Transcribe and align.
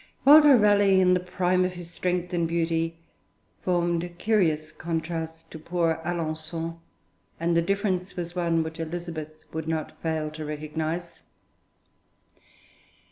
Walter 0.25 0.57
Raleigh 0.57 0.99
in 0.99 1.13
the 1.13 1.19
prime 1.19 1.63
of 1.63 1.73
his 1.73 1.91
strength 1.91 2.33
and 2.33 2.47
beauty 2.47 2.97
formed 3.61 4.03
a 4.03 4.09
curious 4.09 4.71
contrast 4.71 5.51
to 5.51 5.59
poor 5.59 6.01
Alençon, 6.03 6.79
and 7.39 7.55
the 7.55 7.61
difference 7.61 8.15
was 8.15 8.35
one 8.35 8.63
which 8.63 8.79
Elizabeth 8.79 9.45
would 9.53 9.67
not 9.67 10.01
fail 10.01 10.31
to 10.31 10.43
recognise. 10.43 11.21